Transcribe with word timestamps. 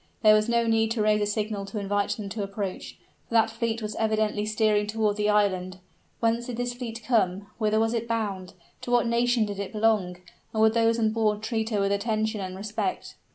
There 0.23 0.33
was 0.33 0.49
no 0.49 0.65
need 0.65 0.89
to 0.93 1.01
raise 1.03 1.21
a 1.21 1.27
signal 1.27 1.63
to 1.65 1.79
invite 1.79 2.09
them 2.17 2.27
to 2.29 2.41
approach 2.41 2.97
for 3.29 3.35
that 3.35 3.51
fleet 3.51 3.83
was 3.83 3.95
evidently 3.97 4.47
steering 4.47 4.87
toward 4.87 5.15
the 5.15 5.29
island. 5.29 5.77
Whence 6.19 6.47
did 6.47 6.57
this 6.57 6.73
fleet 6.73 7.03
come? 7.05 7.45
whither 7.59 7.79
was 7.79 7.93
it 7.93 8.07
bound? 8.07 8.53
to 8.81 8.89
what 8.89 9.05
nation 9.05 9.45
did 9.45 9.59
it 9.59 9.71
belong? 9.73 10.17
and 10.53 10.61
would 10.63 10.73
those 10.73 10.97
on 10.97 11.11
board 11.11 11.43
treat 11.43 11.69
her 11.69 11.79
with 11.81 11.91
attention 11.91 12.41
and 12.41 12.55
respect? 12.55 13.13